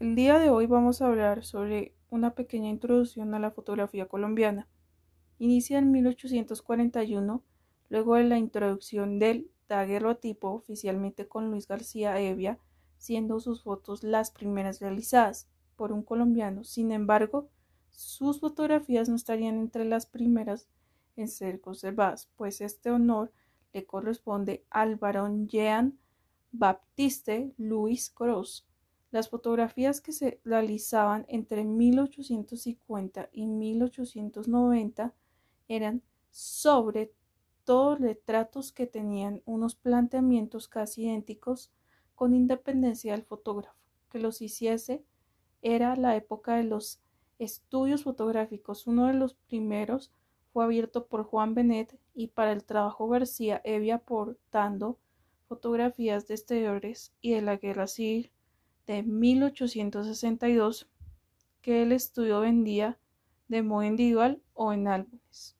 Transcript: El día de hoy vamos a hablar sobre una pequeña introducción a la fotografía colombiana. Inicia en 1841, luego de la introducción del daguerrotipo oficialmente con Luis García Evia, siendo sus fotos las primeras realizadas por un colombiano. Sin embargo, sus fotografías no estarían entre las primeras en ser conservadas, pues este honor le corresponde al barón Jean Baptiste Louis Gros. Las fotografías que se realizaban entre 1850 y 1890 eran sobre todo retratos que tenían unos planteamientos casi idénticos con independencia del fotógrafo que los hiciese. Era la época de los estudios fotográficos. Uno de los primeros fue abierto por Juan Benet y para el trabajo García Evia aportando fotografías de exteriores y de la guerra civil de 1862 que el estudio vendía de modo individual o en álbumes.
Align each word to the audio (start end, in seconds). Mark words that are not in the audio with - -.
El 0.00 0.14
día 0.14 0.38
de 0.38 0.48
hoy 0.48 0.66
vamos 0.66 1.02
a 1.02 1.08
hablar 1.08 1.44
sobre 1.44 1.92
una 2.08 2.36
pequeña 2.36 2.70
introducción 2.70 3.34
a 3.34 3.40
la 3.40 3.50
fotografía 3.50 4.06
colombiana. 4.06 4.68
Inicia 5.40 5.76
en 5.78 5.90
1841, 5.90 7.42
luego 7.88 8.14
de 8.14 8.22
la 8.22 8.38
introducción 8.38 9.18
del 9.18 9.50
daguerrotipo 9.68 10.50
oficialmente 10.50 11.26
con 11.26 11.50
Luis 11.50 11.66
García 11.66 12.20
Evia, 12.20 12.60
siendo 12.96 13.40
sus 13.40 13.64
fotos 13.64 14.04
las 14.04 14.30
primeras 14.30 14.80
realizadas 14.80 15.48
por 15.74 15.90
un 15.90 16.04
colombiano. 16.04 16.62
Sin 16.62 16.92
embargo, 16.92 17.48
sus 17.90 18.38
fotografías 18.38 19.08
no 19.08 19.16
estarían 19.16 19.58
entre 19.58 19.84
las 19.84 20.06
primeras 20.06 20.68
en 21.16 21.26
ser 21.26 21.60
conservadas, 21.60 22.30
pues 22.36 22.60
este 22.60 22.92
honor 22.92 23.32
le 23.72 23.84
corresponde 23.84 24.64
al 24.70 24.94
barón 24.94 25.48
Jean 25.48 25.98
Baptiste 26.52 27.52
Louis 27.56 28.14
Gros. 28.14 28.67
Las 29.10 29.30
fotografías 29.30 30.02
que 30.02 30.12
se 30.12 30.40
realizaban 30.44 31.24
entre 31.28 31.64
1850 31.64 33.30
y 33.32 33.46
1890 33.46 35.14
eran 35.66 36.02
sobre 36.30 37.12
todo 37.64 37.96
retratos 37.96 38.70
que 38.70 38.86
tenían 38.86 39.42
unos 39.46 39.74
planteamientos 39.74 40.68
casi 40.68 41.04
idénticos 41.04 41.72
con 42.14 42.34
independencia 42.34 43.12
del 43.12 43.22
fotógrafo 43.22 43.78
que 44.10 44.18
los 44.18 44.42
hiciese. 44.42 45.04
Era 45.62 45.96
la 45.96 46.14
época 46.14 46.56
de 46.56 46.64
los 46.64 47.00
estudios 47.38 48.04
fotográficos. 48.04 48.86
Uno 48.86 49.06
de 49.06 49.14
los 49.14 49.34
primeros 49.34 50.12
fue 50.52 50.64
abierto 50.64 51.06
por 51.06 51.24
Juan 51.24 51.54
Benet 51.54 51.98
y 52.14 52.28
para 52.28 52.52
el 52.52 52.64
trabajo 52.64 53.08
García 53.08 53.62
Evia 53.64 53.96
aportando 53.96 54.98
fotografías 55.46 56.28
de 56.28 56.34
exteriores 56.34 57.14
y 57.22 57.32
de 57.32 57.42
la 57.42 57.56
guerra 57.56 57.86
civil 57.86 58.32
de 58.88 59.02
1862 59.02 60.88
que 61.60 61.82
el 61.82 61.92
estudio 61.92 62.40
vendía 62.40 62.98
de 63.46 63.62
modo 63.62 63.84
individual 63.84 64.42
o 64.54 64.72
en 64.72 64.88
álbumes. 64.88 65.57